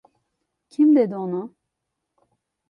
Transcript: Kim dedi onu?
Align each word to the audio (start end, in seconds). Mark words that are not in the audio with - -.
Kim 0.69 0.95
dedi 0.95 1.15
onu? 1.15 1.53